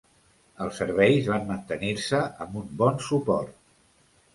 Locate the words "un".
2.67-2.77